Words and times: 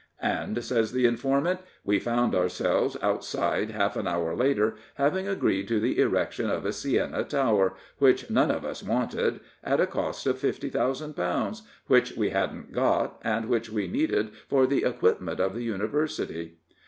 And, 0.23 0.63
says 0.63 0.93
the 0.93 1.05
informant, 1.05 1.59
we 1.83 1.99
found 1.99 2.33
our 2.33 2.49
selves 2.49 2.97
outside 3.03 3.69
half 3.69 3.95
an 3.95 4.07
hour 4.07 4.35
later, 4.35 4.73
having 4.95 5.27
agreed 5.27 5.67
to 5.67 5.79
the 5.79 5.99
erection 5.99 6.49
of 6.49 6.65
a 6.65 6.73
Siena 6.73 7.23
tower 7.23 7.75
which 7.99 8.27
none 8.27 8.49
of 8.49 8.65
us 8.65 8.81
wanted, 8.81 9.41
at 9.63 9.79
a 9.79 9.85
cost 9.85 10.25
of 10.25 10.39
£50,000, 10.39 11.61
which 11.85 12.13
we 12.17 12.31
hadn*t 12.31 12.73
got, 12.73 13.19
and 13.23 13.45
which 13.45 13.69
we 13.69 13.87
needed 13.87 14.31
for 14.47 14.65
the 14.65 14.85
equipment 14.85 15.39
of 15.39 15.53
the 15.53 15.61
University. 15.63 16.57